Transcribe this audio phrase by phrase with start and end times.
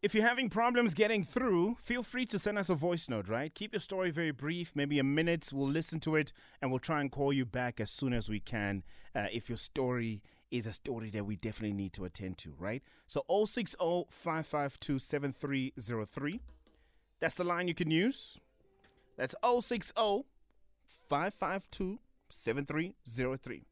[0.00, 3.52] If you're having problems getting through, feel free to send us a voice note, right?
[3.52, 5.50] Keep your story very brief, maybe a minute.
[5.52, 6.32] We'll listen to it
[6.62, 8.84] and we'll try and call you back as soon as we can
[9.16, 10.22] uh, if your story
[10.52, 12.80] is a story that we definitely need to attend to, right?
[13.08, 13.76] So 060
[14.08, 16.40] 552 7303.
[17.18, 18.38] That's the line you can use.
[19.16, 20.24] That's 060
[21.08, 23.64] 552 7303.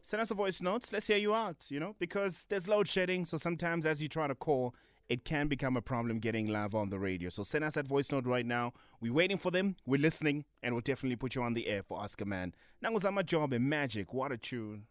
[0.00, 0.86] Send us a voice note.
[0.90, 3.26] Let's hear you out, you know, because there's load shedding.
[3.26, 4.74] So sometimes as you try to call,
[5.08, 7.30] it can become a problem getting live on the radio.
[7.30, 8.74] So send us that voice note right now.
[9.00, 9.76] We're waiting for them.
[9.86, 12.54] We're listening, and we'll definitely put you on the air for a Man.
[12.84, 14.12] Nanguzama job in magic.
[14.12, 14.84] What a tune.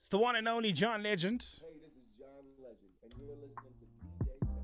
[0.00, 1.42] It's the one and only John Legend.
[1.42, 4.56] Hey, this is John Legend, and you're listening to DJ Sam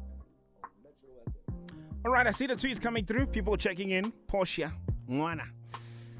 [0.63, 2.07] on Metro FM.
[2.07, 3.27] All right, I see the tweets coming through.
[3.27, 4.11] People checking in.
[4.27, 4.73] Portia,
[5.09, 5.49] Mwana.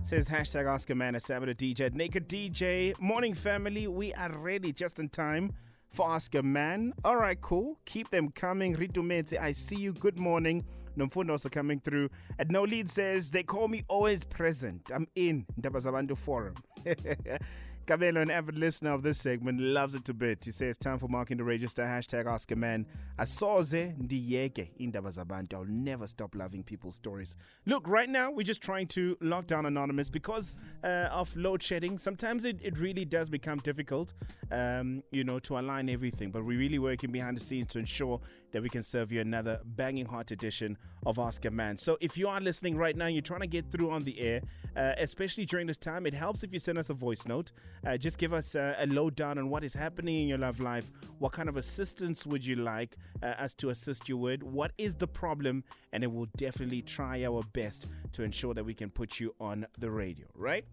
[0.05, 1.95] Says hashtag Ask a Man at Sabby the DJ.
[1.95, 2.93] Naked DJ.
[3.01, 3.89] Morning family.
[3.89, 5.55] We are ready just in time
[5.89, 6.93] for Ask a Man.
[7.07, 7.79] All right, cool.
[7.87, 8.77] Keep them coming.
[8.77, 9.95] Ritu I see you.
[9.95, 10.63] Good morning.
[10.99, 12.11] Nomfundo also coming through.
[12.39, 14.91] And No Lead says, they call me always present.
[14.95, 16.57] I'm in Ndabazabantu Forum.
[17.87, 20.45] Cabello, an avid listener of this segment, loves it to bit.
[20.45, 21.83] He says, time for marking the register.
[21.85, 22.87] Hashtag Ask a Man.
[23.19, 25.55] Asoze ndiyeke indaba zabantu.
[25.55, 27.37] I'll never stop loving people's stories.
[27.67, 31.99] Look, right now, we're just trying to lock down Anonymous because uh, of load shedding.
[31.99, 34.15] Sometimes it, it really does become difficult,
[34.51, 36.31] um, you know, to align everything.
[36.31, 38.21] But we're really working behind the scenes to ensure
[38.55, 41.77] that we can serve you another banging hot edition of Ask a Man.
[41.77, 44.21] So if you are listening right now, and you're trying to get through on the
[44.21, 44.43] air,
[44.77, 47.51] uh, especially during this time, it helps if you send us a voice note.
[47.85, 50.93] Uh, just give us uh, a lowdown on what is happening in your love life.
[51.19, 54.45] What kind of assistance would you like uh, us to assist you with?
[54.45, 55.65] What is the problem?
[55.93, 59.67] And it will definitely try our best to ensure that we can put you on
[59.77, 60.65] the radio, right?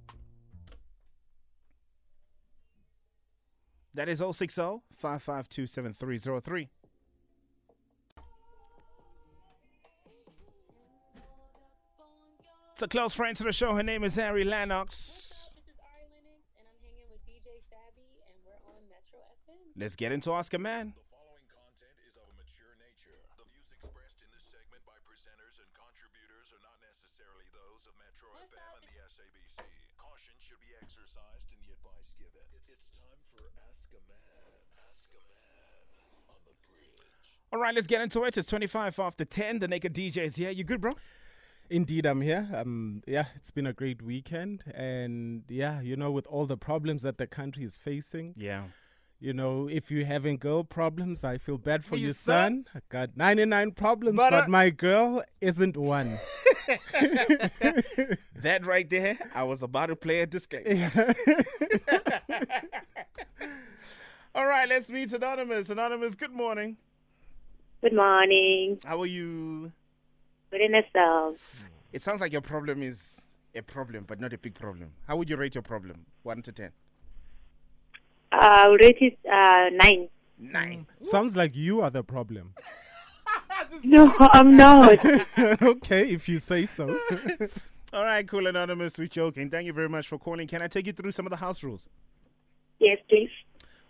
[3.95, 6.69] That is 060 552 7303.
[12.81, 13.77] It's a close friend to the show.
[13.77, 14.89] Her name is Ari Lennox.
[15.53, 19.77] This is Ari Lennox, and I'm hanging with DJ Sabby, and we're on Metro FM.
[19.77, 20.89] Let's get into Ask a Man.
[20.97, 23.13] The following content is of a mature nature.
[23.37, 27.93] The views expressed in this segment by presenters and contributors are not necessarily those of
[28.01, 28.81] Metro What's FM up?
[28.81, 29.61] and the SABC.
[30.01, 32.49] Caution should be exercised in the advice given.
[32.65, 34.57] It's time for Ask a Man.
[34.73, 37.29] Ask a Man on the bridge.
[37.53, 38.33] All right, let's get into it.
[38.41, 39.61] It's 25 after 10.
[39.61, 40.49] The Naked DJ is here.
[40.49, 40.97] You good, bro?
[41.71, 42.49] Indeed, I'm here.
[42.53, 47.03] Um, yeah, it's been a great weekend, and yeah, you know, with all the problems
[47.03, 48.63] that the country is facing, Yeah.
[49.21, 52.65] you know, if you're having girl problems, I feel bad for You you, son.
[52.73, 52.75] son.
[52.75, 56.19] I got 99 problems, But, but, uh, my girl isn't one.
[58.35, 60.91] That right there, I was about to play a disclaimer.
[64.35, 65.69] All right, let's meet Anonymous.
[65.69, 66.75] Anonymous, good morning.
[67.81, 68.79] Good morning.
[68.83, 69.71] How are you?
[70.51, 71.63] Good in yourself.
[71.93, 73.21] It sounds like your problem is
[73.55, 74.91] a problem, but not a big problem.
[75.07, 76.05] How would you rate your problem?
[76.23, 76.71] 1 to 10?
[78.31, 80.09] Uh, rate it uh, nine.
[80.39, 80.85] 9.
[81.03, 82.53] Sounds like you are the problem.
[83.83, 84.99] No, I'm not.
[85.61, 86.99] okay, if you say so.
[87.93, 88.97] All right, cool, Anonymous.
[88.97, 89.49] We're joking.
[89.49, 90.45] Thank you very much for calling.
[90.47, 91.87] Can I take you through some of the house rules?
[92.79, 93.29] yes, please.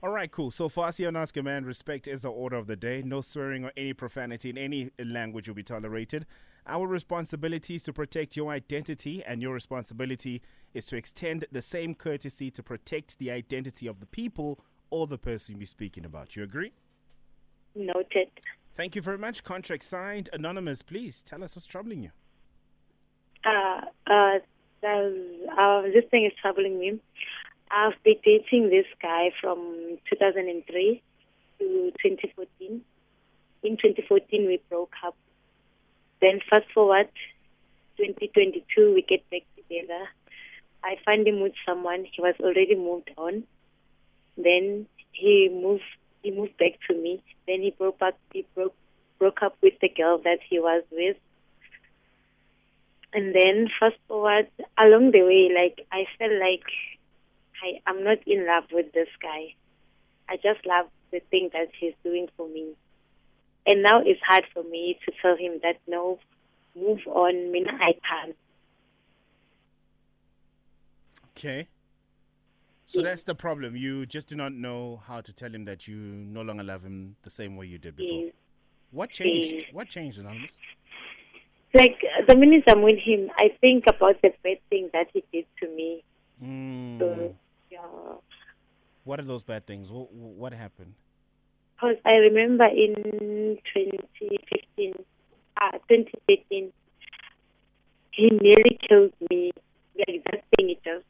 [0.04, 0.52] All right, cool.
[0.52, 3.02] So for us here on Ask a Man, respect is the order of the day.
[3.04, 6.26] No swearing or any profanity in any language will be tolerated.
[6.68, 10.42] Our responsibility is to protect your identity, and your responsibility
[10.74, 15.18] is to extend the same courtesy to protect the identity of the people or the
[15.18, 16.36] person you're speaking about.
[16.36, 16.74] You agree?
[17.76, 18.30] Noted.
[18.76, 19.44] Thank you very much.
[19.44, 20.30] Contract signed.
[20.34, 22.12] Anonymous, please tell us what's troubling you.
[23.44, 24.40] Uh, uh,
[24.84, 25.10] uh,
[25.58, 27.00] uh, this thing is troubling me.
[27.72, 31.02] I've been dating this guy from 2003
[31.60, 32.82] to 2014.
[33.64, 35.16] In 2014, we broke up.
[36.22, 37.10] Then fast forward,
[37.98, 40.08] 2022, we get back together.
[40.84, 42.06] I finally moved someone.
[42.12, 43.44] He was already moved on.
[44.38, 45.84] Then he moved.
[46.24, 47.24] He moved back to me.
[47.48, 48.18] Then he broke up.
[48.34, 48.76] He broke
[49.20, 51.18] broke up with the girl that he was with.
[53.14, 54.48] And then fast forward
[54.78, 56.64] along the way, like I felt like
[57.62, 59.54] I I'm not in love with this guy.
[60.30, 62.74] I just love the thing that he's doing for me.
[63.66, 66.20] And now it's hard for me to tell him that no,
[66.76, 67.52] move on.
[67.52, 68.36] Mina, I can't.
[71.38, 71.68] Okay.
[72.86, 73.76] So that's the problem.
[73.76, 77.16] You just do not know how to tell him that you no longer love him
[77.24, 78.26] the same way you did before.
[78.26, 78.34] Yes.
[78.92, 79.68] What changed?
[79.72, 80.58] What changed, Anonymous?
[81.74, 85.46] Like the minute I'm with him, I think about the bad thing that he did
[85.62, 86.04] to me.
[86.44, 87.00] Mm.
[87.00, 87.36] So,
[87.72, 87.80] yeah.
[89.06, 89.90] What are those bad things?
[89.90, 90.94] What, what happened?
[91.82, 94.94] Because I remember in 2015,
[95.60, 96.72] uh, 2013,
[98.12, 99.52] he nearly killed me.
[99.98, 101.02] Like that thing it does.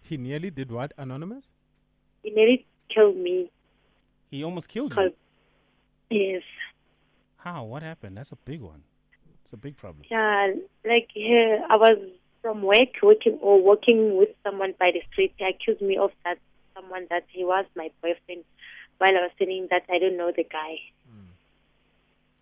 [0.00, 0.92] He nearly did what?
[0.96, 1.52] Anonymous?
[2.22, 3.50] He nearly killed me.
[4.30, 5.10] He almost killed Cause
[6.08, 6.34] you.
[6.34, 6.42] yes,
[7.36, 7.64] How?
[7.64, 8.16] What happened?
[8.16, 8.82] That's a big one.
[9.42, 10.04] It's a big problem.
[10.10, 10.52] yeah,
[10.86, 11.98] like he, I was
[12.42, 15.34] from work working or working with someone by the street.
[15.36, 16.38] He accused me of that
[16.76, 18.43] someone that he was my boyfriend.
[19.04, 20.76] While I was saying that I don't know the guy.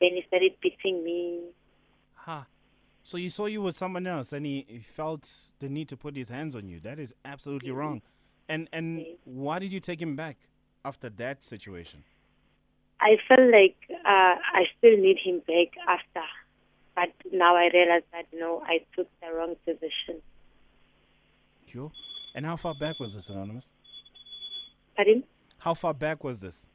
[0.00, 1.41] Then he started beating me.
[2.14, 2.47] Ha.
[3.05, 5.29] So you saw you with someone else, and he, he felt
[5.59, 6.79] the need to put his hands on you.
[6.81, 8.03] That is absolutely wrong.
[8.49, 9.06] And and Yes.
[9.25, 10.37] why did you take him back
[10.85, 12.05] after that situation?
[13.00, 16.26] I felt like uh, I still need him back after,
[16.94, 20.17] but now I realize that no, I took the wrong decision.
[21.73, 21.91] Cool.
[22.37, 23.69] And how far back was this, Anonymous?
[24.97, 25.25] Pardon?
[25.62, 26.67] How far back was this?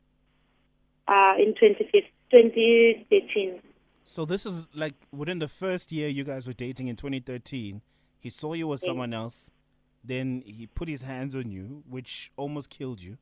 [1.08, 3.62] Uh, in 2015 2013,
[4.04, 7.82] So this is like within the first year you guys were dating in 2013.
[8.20, 9.52] He saw you with someone else,
[10.04, 13.18] then he put his hands on you, which almost killed you.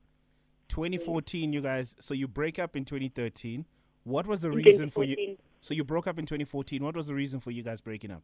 [0.69, 1.95] 2014, you guys.
[1.99, 3.65] So you break up in 2013.
[4.03, 5.37] What was the in reason for you?
[5.61, 6.83] So you broke up in 2014.
[6.83, 8.23] What was the reason for you guys breaking up?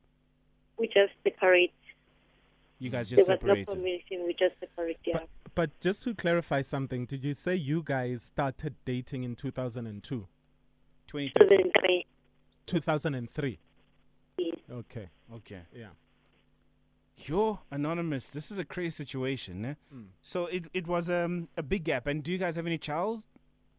[0.82, 1.72] we just separate.
[2.80, 4.26] You guys just There just was no separated.
[4.26, 4.98] We just separate.
[5.06, 5.20] Yeah.
[5.20, 10.28] But, but just to clarify something, did you say you guys started dating in 2002?
[11.08, 12.06] 2003.
[12.66, 13.60] 2003.
[14.38, 14.56] Yes.
[14.72, 15.10] Okay.
[15.34, 15.62] Okay.
[15.76, 15.88] Yeah.
[17.18, 18.30] Yo, anonymous.
[18.30, 19.66] This is a crazy situation.
[19.66, 19.74] Eh?
[19.94, 20.06] Mm.
[20.22, 22.08] So it it was um a big gap.
[22.08, 23.24] And do you guys have any child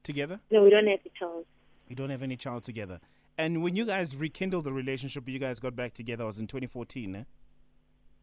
[0.03, 0.41] together?
[0.51, 1.47] No, we don't have a child.
[1.89, 3.01] You don't have any child together.
[3.39, 7.17] And when you guys rekindled the relationship, you guys got back together was in 2014,
[7.17, 7.25] eh?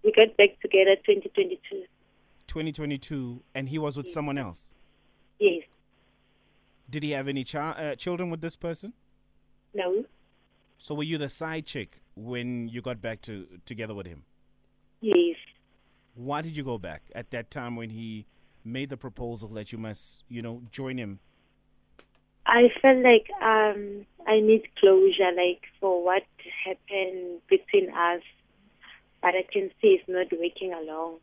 [0.04, 1.84] We got back together 2022.
[2.50, 4.70] 2022, and he was with someone else.
[5.40, 5.64] Yes.
[6.90, 8.94] Did he have any chi- uh, children with this person?
[9.74, 10.04] No.
[10.78, 14.24] So were you the side chick when you got back to together with him?
[15.00, 15.38] Yes.
[16.16, 18.26] Why did you go back at that time when he
[18.66, 21.20] made the proposal that you must, you know, join him?
[22.46, 26.24] I felt like um, I need closure, like for what
[26.66, 28.22] happened between us.
[29.22, 31.18] But I can see it's not working along.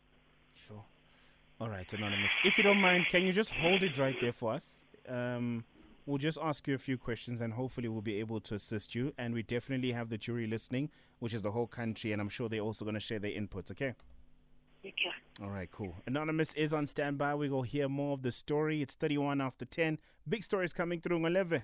[1.59, 2.33] All right, Anonymous.
[2.45, 4.85] If you don't mind, can you just hold it right there for us?
[5.09, 5.65] Um,
[6.05, 9.15] we'll just ask you a few questions and hopefully we'll be able to assist you.
[9.17, 12.51] And we definitely have the jury listening, which is the whole country, and I'm sure
[12.51, 13.95] they're also going to share their inputs, okay?
[14.85, 15.11] Okay.
[15.43, 15.95] All right, cool.
[16.07, 17.35] Anonymous is on standby.
[17.35, 18.83] We will hear more of the story.
[18.83, 19.99] It's 31 after 10.
[20.29, 21.63] Big stories coming through, Ngoleve.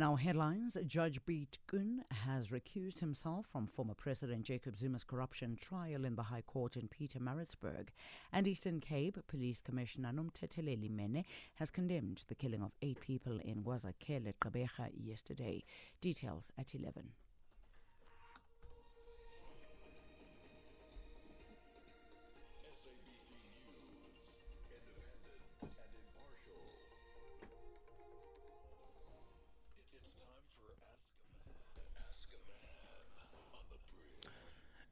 [0.00, 5.58] In our headlines, Judge Piet Koen has recused himself from former President Jacob Zuma's corruption
[5.60, 7.88] trial in the High Court in Pietermaritzburg.
[8.32, 11.26] And Eastern Cape Police Commissioner Nomthetheleli Mene
[11.56, 15.64] has condemned the killing of eight people in KwaZakhele, Gqeberha yesterday.
[16.00, 17.10] Details at 11.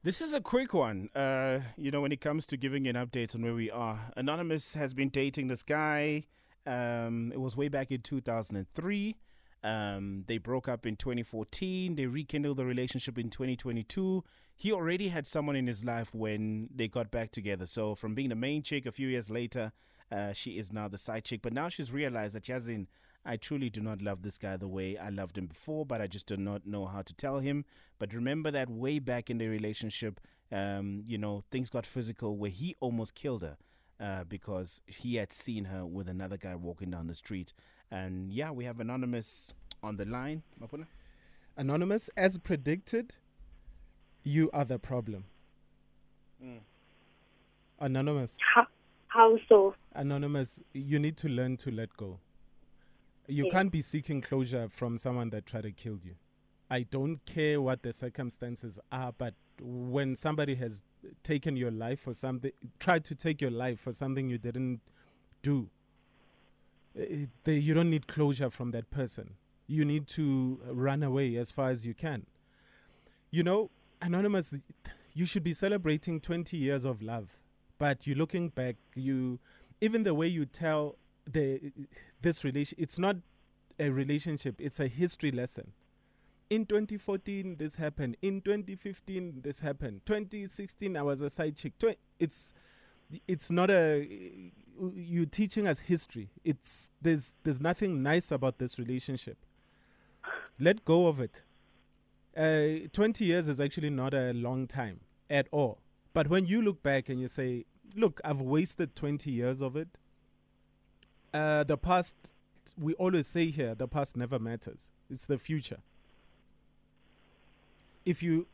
[0.01, 1.09] This is a quick one.
[1.13, 4.73] Uh, you know, when it comes to giving an update on where we are, Anonymous
[4.75, 6.23] has been dating this guy.
[6.65, 9.17] Um, it was way back in 2003.
[9.61, 11.95] Um, they broke up in 2014.
[11.95, 14.23] They rekindled the relationship in 2022.
[14.55, 17.67] He already had someone in his life when they got back together.
[17.67, 19.73] So, from being the main chick a few years later,
[20.09, 21.41] uh, she is now the side chick.
[21.41, 22.87] But now she's realized that Yazin,
[23.25, 26.07] I truly do not love this guy the way I loved him before, but I
[26.07, 27.65] just do not know how to tell him.
[27.99, 30.19] But remember that way back in the relationship,
[30.51, 33.57] um, you know, things got physical where he almost killed her
[33.99, 37.53] uh, because he had seen her with another guy walking down the street.
[37.91, 40.43] And yeah, we have Anonymous on the line.
[40.61, 40.85] Mapuna?
[41.57, 43.15] Anonymous, as predicted,
[44.23, 45.25] you are the problem.
[46.43, 46.59] Mm.
[47.79, 48.67] Anonymous, How,
[49.07, 49.75] how so?
[49.93, 52.19] Anonymous, you need to learn to let go.
[53.29, 56.15] You can't be seeking closure from someone that tried to kill you.
[56.69, 60.83] I don't care what the circumstances are, but when somebody has
[61.23, 64.81] taken your life for something, tried to take your life for something you didn't
[65.43, 65.69] do,
[66.97, 69.35] eh, they, you don't need closure from that person.
[69.67, 72.25] You need to run away as far as you can.
[73.29, 73.69] You know,
[74.01, 74.55] Anonymous,
[75.13, 77.29] you should be celebrating 20 years of love,
[77.77, 79.39] but you're looking back, you
[79.81, 80.97] even the way you tell
[81.31, 81.71] the
[82.21, 83.17] this relation, it's not
[83.79, 84.55] a relationship.
[84.59, 85.71] It's a history lesson.
[86.49, 88.17] In 2014, this happened.
[88.21, 90.01] In 2015, this happened.
[90.05, 91.77] 2016, I was a side chick.
[91.77, 92.53] Twe- It's
[93.27, 94.07] it's not a
[94.95, 96.29] you're teaching us history.
[96.43, 99.37] It's there's there's nothing nice about this relationship.
[100.59, 101.43] Let go of it.
[102.37, 105.79] Uh, 20 years is actually not a long time at all.
[106.13, 109.97] But when you look back and you say, "Look, I've wasted 20 years of it,"
[111.33, 112.15] uh, the past.
[112.77, 114.89] We always say here, the past never matters.
[115.09, 115.79] It's the future.
[118.05, 118.47] If you,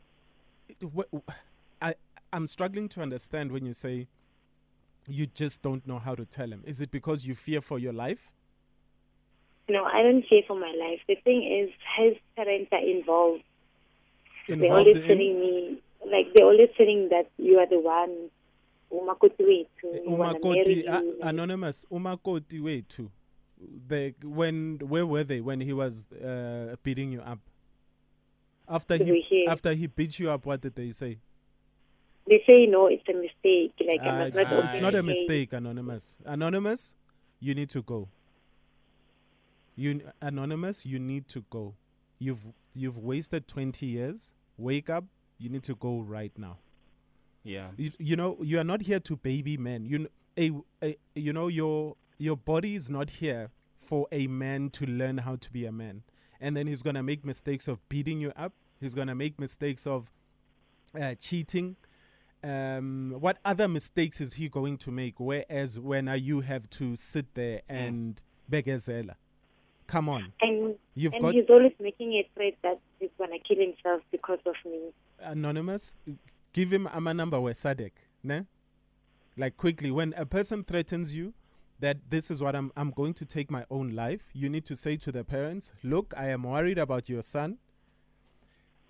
[0.68, 1.18] it- wh-
[1.80, 1.94] I,
[2.32, 4.08] I'm struggling to understand when you say
[5.06, 6.62] you just don't know how to tell him.
[6.66, 8.32] Is it because you fear for your life?
[9.68, 11.00] No, I don't fear for my life.
[11.06, 13.42] The thing is, his parents are involved.
[14.48, 15.78] they're Involved always in- telling me,
[16.10, 18.30] like, they're always telling that you are the one,
[18.90, 23.10] umakoti wethu, we Umakoti, uh, anonymous, Umakoti wethu.
[23.88, 27.38] The when where were they when he was uh, beating you up?
[28.68, 31.18] After he after he beat you up, what did they say?
[32.28, 33.72] They say, no, it's a mistake.
[33.86, 35.22] Like, Uh, it's, not it's not a open the case.
[35.22, 36.18] mistake, anonymous.
[36.24, 36.96] Anonymous,
[37.38, 38.08] you need to go.
[39.76, 41.74] You anonymous, you need to go.
[42.18, 42.40] You've
[42.74, 44.32] you've wasted twenty years.
[44.58, 45.04] Wake up.
[45.38, 46.58] You need to go right now.
[47.46, 47.68] Yeah.
[47.76, 49.84] You, you know you are not here to baby men.
[49.84, 54.70] You kn- a, a you know your your body is not here for a man
[54.70, 56.02] to learn how to be a man.
[56.40, 58.52] And then he's gonna make mistakes of beating you up.
[58.80, 60.10] He's gonna make mistakes of
[61.00, 61.76] uh, cheating.
[62.42, 65.18] Um, what other mistakes is he going to make?
[65.18, 69.14] Whereas when uh, you have to sit there and beg begezela,
[69.86, 73.38] come on, And, you've and got he's always making a threat that he's going to
[73.38, 74.92] kill himself because of me.
[75.20, 75.94] anonymous,
[76.56, 77.92] give him a number where SADAG,
[78.24, 78.46] ne?
[79.36, 81.34] Like quickly, when a person threatens you
[81.80, 84.74] that this is what I'm I'm going to take my own life, you need to
[84.74, 87.58] say to the parents, look, I am worried about your son.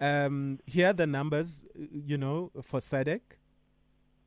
[0.00, 3.23] Um, here are the numbers, uh, you know, for SADAG.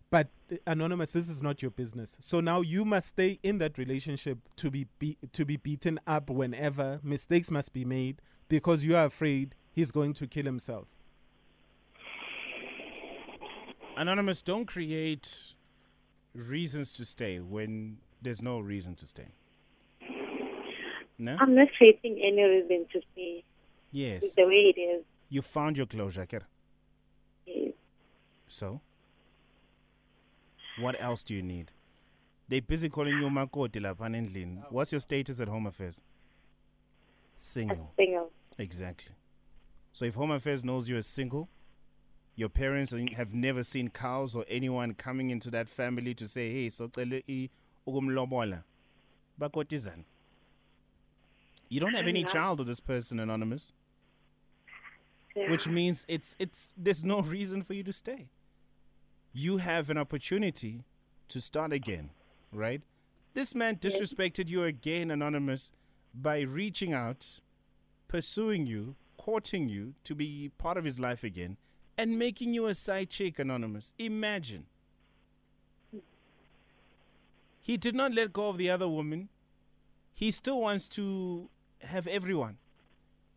[0.09, 2.17] But uh, anonymous, this is not your business.
[2.19, 6.29] So now you must stay in that relationship to be, be to be beaten up
[6.29, 10.87] whenever mistakes must be made because you are afraid he's going to kill himself.
[13.99, 15.55] Anonymous, don't create
[16.33, 19.27] reasons to stay when there's no reason to stay.
[21.17, 21.35] No?
[21.37, 23.43] I'm not creating any reason to stay.
[23.91, 24.23] yes.
[24.23, 25.03] It's the way it is.
[25.27, 26.43] You found your closure, Kera.
[27.45, 27.73] Yes.
[28.47, 28.79] So?
[30.79, 31.73] What else do you need?
[32.47, 34.63] They busy calling you Makoti lapha endlini.
[34.69, 35.97] What's your status at Home Affairs?
[35.97, 36.01] A
[37.35, 37.91] Single.
[37.97, 38.31] single.
[38.57, 39.13] Exactly.
[39.91, 41.49] So if Home Affairs knows you're single,
[42.39, 46.69] your parents have never seen cows or anyone coming into that family to say, hey,
[46.69, 47.49] so cele i
[47.85, 48.63] ukumlobola.
[51.67, 53.73] You don't have any child of this person, Anonymous.
[55.35, 55.51] Yeah.
[55.51, 58.29] Which means it's it's there's no reason for you to stay.
[59.33, 60.85] You have an opportunity
[61.27, 62.09] to start again,
[62.53, 62.81] right?
[63.33, 65.71] This man disrespected you again, Anonymous,
[66.13, 67.41] by reaching out,
[68.07, 71.57] pursuing you, courting you to be part of his life again,
[71.99, 73.91] and making you a side chick, Anonymous.
[73.99, 74.63] Imagine.
[77.59, 79.27] He did not let go of the other woman.
[80.13, 81.49] He still wants to
[81.81, 82.57] have everyone.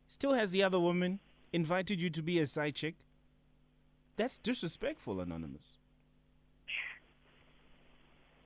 [0.07, 1.19] Still has the other woman,
[1.52, 2.95] invited you to be a side chick.
[4.14, 5.78] That's disrespectful, Anonymous.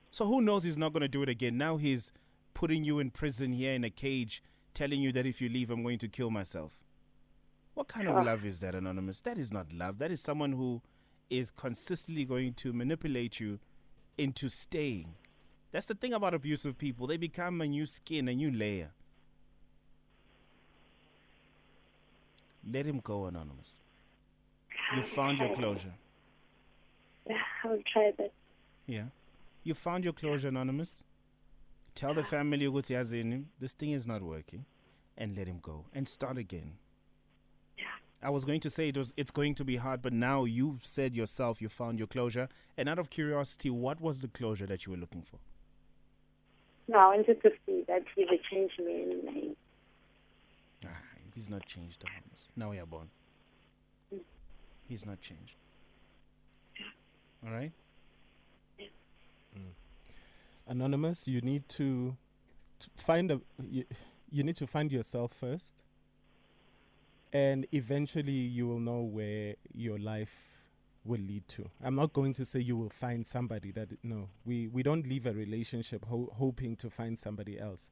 [0.09, 1.59] So who knows he's not going to do it again?
[1.59, 2.11] Now he's
[2.55, 4.41] putting you in prison here in a cage,
[4.73, 6.71] telling you that if you leave, I'm going to kill myself.
[7.77, 9.21] What kind of love is that, Anonymous?
[9.21, 9.99] That is not love.
[9.99, 10.81] That is someone who
[11.29, 13.59] is consistently going to manipulate you
[14.17, 15.13] into staying.
[15.71, 17.05] That's the thing about abusive people.
[17.05, 18.93] They become a new skin, a new layer.
[22.67, 23.77] Let him go, Anonymous.
[24.95, 25.93] You found your closure.
[27.29, 28.33] Yeah, I'll try that.
[28.87, 29.09] Yeah.
[29.61, 31.03] You found your closure, Anonymous.
[31.93, 32.67] Tell the family
[33.59, 34.65] this thing is not working
[35.15, 36.79] and let him go and start again.
[38.21, 40.85] I was going to say it was it's going to be hard, but now you've
[40.85, 42.49] said yourself you found your closure.
[42.77, 45.39] And out of curiosity, what was the closure that you were looking for?
[46.87, 49.03] No, I wanted to see that he would change me.
[49.03, 49.57] And like,
[50.85, 50.89] Ah,
[51.35, 52.49] he's not changed, Anonymous.
[52.55, 53.09] Now we are born.
[54.87, 55.55] He's not changed.
[57.45, 57.71] All right?
[60.67, 62.15] anonymous you need to,
[62.79, 63.85] to find a you,
[64.29, 65.73] you need to find yourself first
[67.33, 70.33] and eventually you will know where your life
[71.03, 74.67] will lead to i'm not going to say you will find somebody that no we
[74.67, 77.91] we don't leave a relationship ho- hoping to find somebody else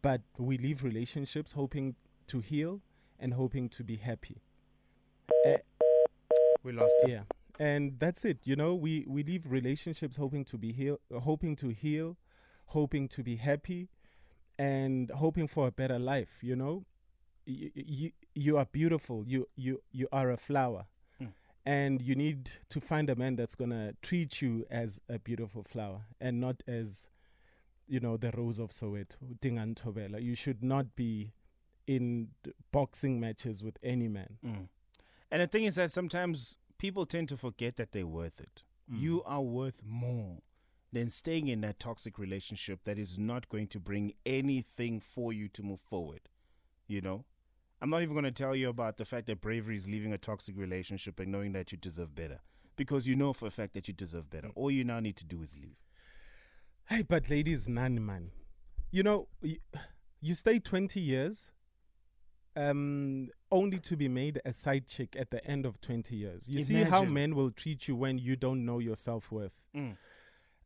[0.00, 1.94] but we leave relationships hoping
[2.26, 2.80] to heal
[3.18, 4.40] and hoping to be happy.
[6.64, 6.94] We lost.
[7.06, 7.22] Yeah,
[7.58, 8.38] and that's it.
[8.44, 12.16] You know, we we leave relationships hoping to be heal, uh, hoping to heal,
[12.66, 13.88] hoping to be happy,
[14.58, 16.38] and hoping for a better life.
[16.42, 16.84] You know,
[17.48, 19.24] you you, you are beautiful.
[19.26, 20.86] You you you are a flower,
[21.20, 21.32] Mm.
[21.66, 26.02] and you need to find a man that's gonna treat you as a beautiful flower
[26.20, 27.08] and not as,
[27.88, 30.22] you know, the rose of Soweto, Dingaan Thobela.
[30.22, 31.32] You should not be
[31.86, 32.28] in
[32.70, 34.38] boxing matches with any man.
[34.44, 34.68] Mm.
[35.30, 38.62] And the thing is that sometimes people tend to forget that they're worth it.
[38.90, 40.38] You are worth more
[40.92, 45.48] than staying in that toxic relationship that is not going to bring anything for you
[45.48, 46.20] to move forward.
[46.86, 47.24] You know?
[47.80, 50.18] I'm not even going to tell you about the fact that bravery is leaving a
[50.18, 52.40] toxic relationship and knowing that you deserve better.
[52.76, 54.50] Because you know for a fact that you deserve better.
[54.54, 55.76] All you now need to do is leave.
[56.88, 58.30] Hey, but ladies, none, man.
[58.90, 59.58] You know, you,
[60.20, 61.52] you stay 20 years
[62.56, 66.48] um, only to be made a side chick at the end of 20 years.
[66.48, 69.52] You see how men will treat you when you don't know your self worth.
[69.76, 69.96] Mm.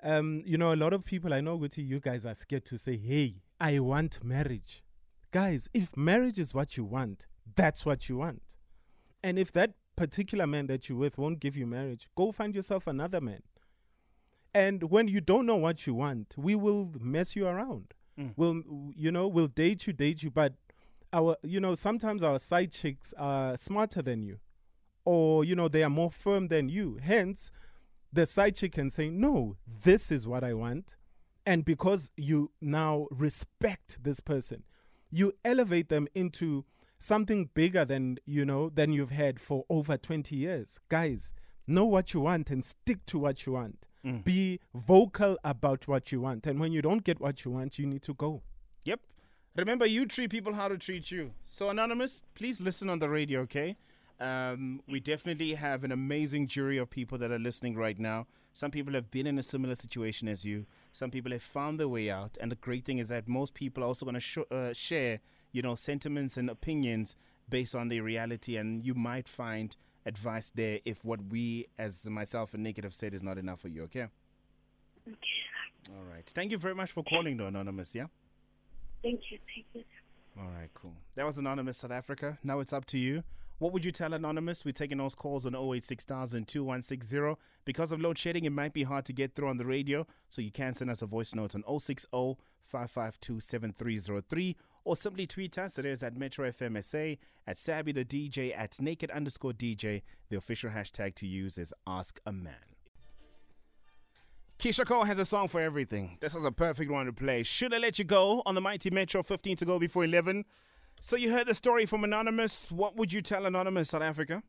[0.03, 2.79] Um, you know, a lot of people I know, Guti, you guys are scared to
[2.79, 4.83] say, hey, I want marriage.
[5.33, 8.43] Guys, if marriage is what you want, that's what you want.
[9.23, 12.87] And if that particular man that you're with won't give you marriage, go find yourself
[12.87, 13.43] another man.
[14.55, 17.95] And when you don't know what you want, we will mess you around.
[18.19, 18.35] Mm.
[18.37, 18.63] We'll,
[18.95, 20.53] you know, we'll date you, date you, but
[21.15, 24.39] our, you know, sometimes our side chicks are smarter than you,
[25.07, 26.99] or you know, they are more firm than you.
[27.03, 27.51] Hence,
[28.13, 30.97] the side chick can say, "No, this is what I want,"
[31.47, 34.65] and because you now respect this person,
[35.13, 36.65] you elevate them into
[36.99, 41.33] something bigger than you know than you've had for over 20 years guys
[41.67, 44.25] know what you want and stick to what you want Mm.
[44.25, 47.87] be vocal about what you want and when you don't get what you want you
[47.87, 48.43] need to go
[48.85, 48.99] Yep.
[49.55, 51.33] Remember, you treat people how to treat you.
[51.47, 53.77] So, Anonymous, please listen on the radio, okay?
[54.23, 58.29] Um, we definitely have an amazing jury of people that are listening right now.
[58.53, 60.65] Some people have been in a similar situation as you.
[60.93, 62.39] Some people have found their way out.
[62.41, 65.19] And the great thing is that most people are also going to sh- uh, share,
[65.51, 67.17] you know, sentiments and opinions
[67.49, 68.57] based on their reality.
[68.57, 73.15] And you might find advice there if what we, as myself and Naked, have said
[73.15, 74.07] is not enough for you, okay?
[75.89, 76.31] All right.
[76.33, 78.07] Thank you very much for calling, though, Anonymous, yeah?
[79.03, 79.39] Thank you.
[79.53, 79.83] Thank you.
[80.39, 80.95] All right, cool.
[81.17, 82.39] That was Anonymous South Africa.
[82.45, 83.25] Now it's up to you.
[83.63, 84.65] What would you tell Anonymous?
[84.65, 87.41] We're taking those calls on 086000 2160.
[87.65, 90.43] Because of load shedding, it might be hard to get through on the radio, so
[90.43, 92.09] you can send us a voice note on 060
[92.61, 95.79] 552 7303 or simply tweet us.
[95.79, 100.03] It is at Metro FMSA, at Sabby the DJ, at Naked underscore DJ.
[100.29, 102.57] The official hashtag to use is Ask a Man.
[104.59, 106.19] Keyshia Cole has a song for everything.
[106.21, 107.45] This is a perfect one to play.
[107.45, 110.47] Should I let you go on the mighty Metro 15 to go before 11?
[111.05, 112.71] So you heard the story from Anonymous.
[112.71, 114.41] What would you tell Anonymous South Africa?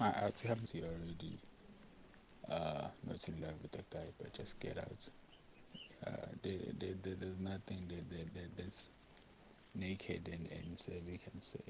[0.00, 1.38] I, I'd say I'm already
[2.50, 5.08] uh, not in love with the guy, but just get out.
[6.04, 8.90] Uh, there, there, there, there's nothing that, that, that, that's
[9.76, 11.60] naked and, and say we can say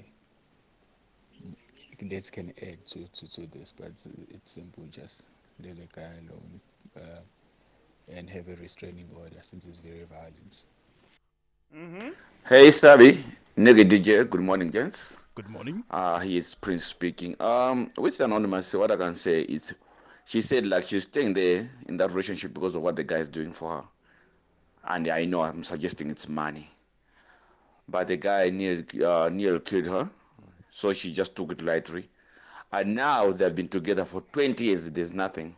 [2.09, 4.85] that can add to, to, to this, but it's, it's simple.
[4.89, 5.27] Just
[5.63, 6.59] let the guy alone
[6.97, 10.65] uh, and have a restraining order since it's very violent.
[11.75, 12.09] Mm-hmm.
[12.49, 13.23] Hey, Sabi,
[13.55, 14.27] Naked DJ.
[14.27, 15.17] Good morning, gents.
[15.35, 15.83] Good morning.
[15.91, 17.35] Uh, he is Prince speaking.
[17.39, 19.75] Um, with anonymous, what I can say is,
[20.25, 23.29] she said like she's staying there in that relationship because of what the guy is
[23.29, 23.83] doing for her,
[24.87, 26.67] and I know I'm suggesting it's money,
[27.87, 30.09] but the guy near uh, nearly killed her,
[30.71, 32.09] so she just took it lightly,
[32.71, 34.89] and now they've been together for 20 years.
[34.89, 35.55] There's nothing.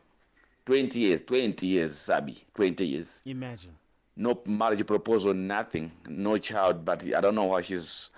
[0.65, 3.75] 20 years, 20 years, Sabi, 20 years Imagine.
[4.15, 6.85] No marriage proposal, nothing, no child.
[6.85, 8.09] But I don't know why she's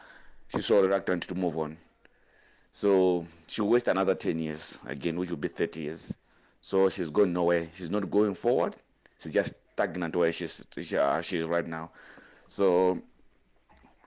[0.47, 1.77] she's so reluctant to move on.
[2.71, 6.15] So she'll waste another ten years again, which will be thirty years.
[6.61, 7.67] So she's going nowhere.
[7.73, 8.75] She's not going forward.
[9.19, 11.91] She's just stagnant where she's she, uh, she's right now.
[12.47, 13.01] So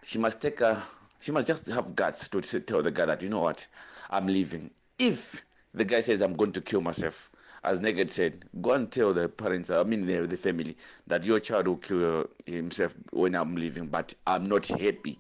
[0.02, 0.82] she must take a
[1.20, 3.66] she must just have guts to tell the guy that you know what
[4.10, 5.42] i'm leaving if
[5.74, 7.30] the guy says i'm going to kill myself
[7.64, 11.40] as Naked said go and tell the parents i mean the, the family that your
[11.40, 15.18] child will kill uh, himself when i'm leaving but i'm not happy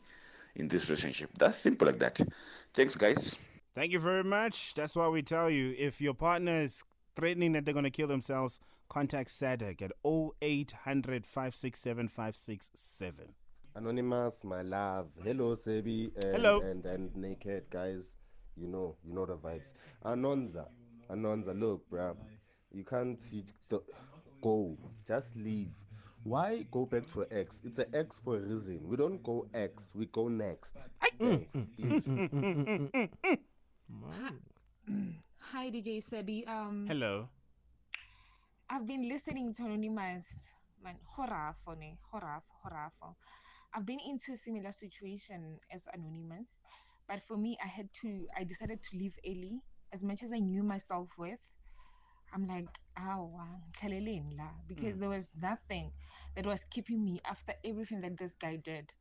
[0.56, 2.20] in this relationship that's simple like that
[2.74, 3.36] thanks guys
[3.74, 4.74] Thank you very much.
[4.74, 6.82] That's why we tell you if your partner is
[7.14, 13.34] threatening that they're going to kill themselves, contact SADAG at 0800 567 567.
[13.76, 15.10] Anonymous, my love.
[15.22, 16.10] Hello, Sebi.
[16.16, 16.60] And, Hello.
[16.60, 18.16] And, and Naked, guys.
[18.56, 19.72] You know, you know the vibes.
[20.04, 20.66] Anonza,
[21.10, 22.16] Anonza, look, bruh.
[22.72, 23.82] You can't you, th-
[24.40, 24.76] go.
[25.06, 25.68] Just leave.
[26.22, 27.62] Why go back to an X?
[27.64, 28.86] It's an X for a reason.
[28.86, 30.76] We don't go X, we go next.
[31.18, 31.66] Thanks.
[35.38, 36.46] Hi, DJ Sebi.
[36.46, 37.28] Um, Hello.
[38.68, 40.48] I've been listening to Anonymous.
[40.84, 43.14] Man, horrafo ne, horror horrafo.
[43.74, 46.58] I've been into a similar situation as Anonymous,
[47.08, 48.26] but for me, I had to.
[48.36, 49.60] I decided to leave early.
[49.92, 51.40] As much as I knew myself with,
[52.32, 53.40] I'm like, oh,
[54.66, 55.00] because Mm.
[55.00, 55.92] there was nothing
[56.36, 58.92] that was keeping me after everything that this guy did.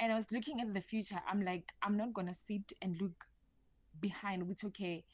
[0.00, 1.20] And I was looking at the future.
[1.28, 3.26] I'm like, I'm not gonna sit and look
[4.00, 4.48] behind.
[4.50, 5.04] It's okay.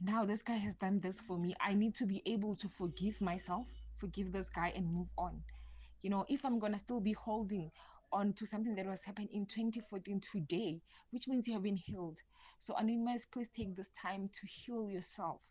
[0.00, 1.54] Now this guy has done this for me.
[1.60, 5.42] I need to be able to forgive myself, forgive this guy, and move on.
[6.02, 7.70] You know, if I'm gonna still be holding
[8.12, 12.18] on to something that was happened in 2014 today, which means you have been healed.
[12.58, 15.42] So Anonymous, please take this time to heal yourself.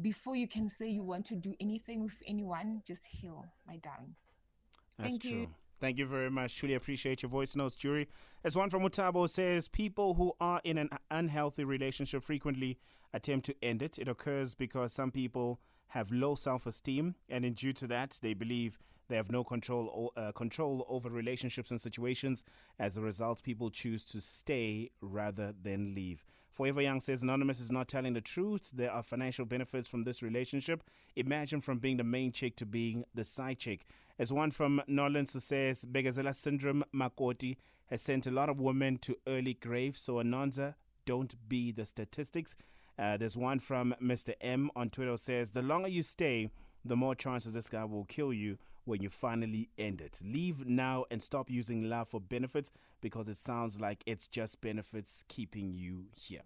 [0.00, 4.14] Before you can say you want to do anything with anyone, just heal, my darling.
[4.98, 5.30] That's Thank true.
[5.30, 5.48] you.
[5.80, 6.56] Thank you very much.
[6.56, 8.08] Truly appreciate your voice notes, Jury.
[8.44, 12.78] As one from Mutabo says, people who are in an unhealthy relationship frequently
[13.14, 13.98] attempt to end it.
[13.98, 18.78] It occurs because some people have low self-esteem, and in due to that, they believe
[19.10, 22.44] they have no control uh, control over relationships and situations.
[22.78, 26.24] As a result, people choose to stay rather than leave.
[26.50, 28.70] Forever Young says Anonymous is not telling the truth.
[28.72, 30.84] There are financial benefits from this relationship.
[31.16, 33.84] Imagine from being the main chick to being the side chick.
[34.18, 38.96] As one from Nolans who says Begazela syndrome Makoti has sent a lot of women
[38.98, 40.00] to early graves.
[40.00, 42.54] So Anonza, don't be the statistics.
[42.96, 44.34] Uh, there's one from Mr.
[44.40, 46.50] M on Twitter says the longer you stay,
[46.84, 48.58] the more chances this guy will kill you
[48.90, 50.20] when you finally end it.
[50.22, 55.24] Leave now and stop using love for benefits because it sounds like it's just benefits
[55.28, 56.42] keeping you here.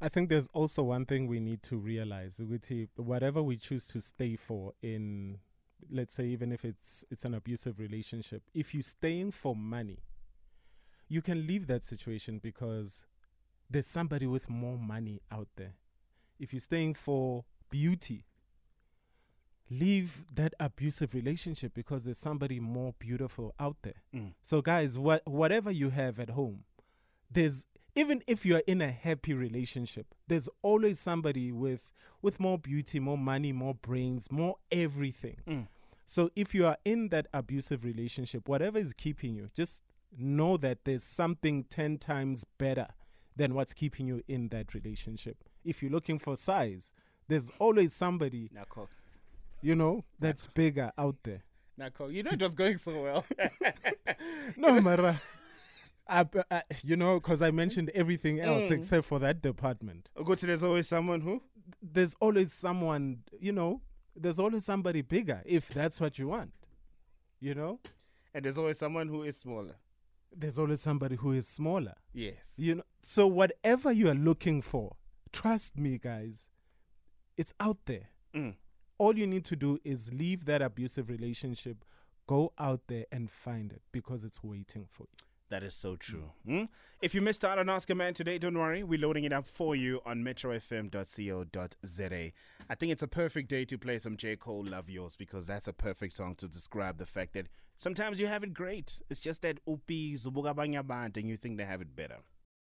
[0.00, 2.40] I think there's also one thing we need to realize.
[2.96, 5.38] Whatever we choose to stay for in,
[5.90, 9.98] let's say, even if it's it's an abusive relationship, if you're staying for money,
[11.08, 13.04] you can leave that situation because
[13.68, 15.74] there's somebody with more money out there.
[16.38, 18.26] If you're staying for beauty,
[19.70, 24.02] leave that abusive relationship because there's somebody more beautiful out there.
[24.14, 24.32] Mm.
[24.42, 26.64] So guys, what whatever you have at home,
[27.30, 32.58] there's even if you are in a happy relationship, there's always somebody with with more
[32.58, 35.36] beauty, more money, more brains, more everything.
[35.46, 35.66] Mm.
[36.04, 39.82] So if you are in that abusive relationship, whatever is keeping you, just
[40.16, 42.88] know that there's something 10 times better
[43.34, 45.42] than what's keeping you in that relationship.
[45.64, 46.92] If you're looking for size,
[47.28, 48.50] there's always somebody.
[49.62, 51.42] You know that's bigger out there.
[51.80, 53.24] Nako, you know it was going so well.
[54.56, 55.20] no, Mara.
[56.08, 58.72] I, I, you know, because I mentioned everything else Mm.
[58.72, 60.10] except for that department.
[60.22, 61.40] Go to there's always someone who?
[61.80, 63.80] There's always someone, you know,
[64.14, 66.52] there's always somebody bigger if that's what you want.
[67.40, 67.78] You know?
[68.34, 69.76] And there's always someone who is smaller.
[70.36, 71.94] There's always somebody who is smaller.
[72.12, 72.54] Yes.
[72.56, 74.96] You know, so whatever you are looking for,
[75.32, 76.48] trust me, guys,
[77.36, 78.08] it's out there.
[78.34, 78.54] Mm.
[79.02, 81.84] All you need to do is leave that abusive relationship,
[82.28, 85.26] go out there and find it because it's waiting for you.
[85.50, 86.30] That is so true.
[86.46, 86.66] Hmm?
[87.00, 88.84] If you missed out on Ask a Man today, don't worry.
[88.84, 92.14] We're loading it up for you on metrofm.co.za.
[92.70, 94.36] I think it's a perfect day to play some J.
[94.36, 98.28] Cole Love Yours because that's a perfect song to describe the fact that sometimes you
[98.28, 99.02] have it great.
[99.10, 100.16] It's just that upi
[101.16, 102.18] and you think they have it better.